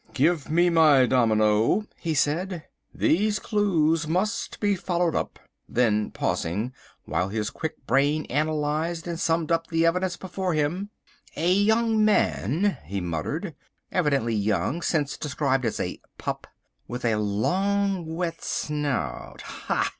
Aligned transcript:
"Give 0.15 0.49
me 0.49 0.71
my 0.71 1.05
domino," 1.05 1.85
he 1.95 2.15
said. 2.15 2.63
"These 2.91 3.37
clues 3.37 4.07
must 4.07 4.59
be 4.59 4.75
followed 4.75 5.13
up," 5.13 5.37
then 5.69 6.09
pausing, 6.09 6.73
while 7.05 7.29
his 7.29 7.51
quick 7.51 7.85
brain 7.85 8.25
analysed 8.31 9.05
and 9.05 9.19
summed 9.19 9.51
up 9.51 9.67
the 9.67 9.85
evidence 9.85 10.17
before 10.17 10.55
him—"a 10.55 11.53
young 11.53 12.03
man," 12.03 12.79
he 12.83 12.99
muttered, 12.99 13.53
"evidently 13.91 14.33
young 14.33 14.81
since 14.81 15.17
described 15.17 15.65
as 15.65 15.79
a 15.79 16.01
'pup,' 16.17 16.47
with 16.87 17.05
a 17.05 17.17
long, 17.17 18.15
wet 18.15 18.41
snout 18.43 19.41
(ha! 19.41 19.87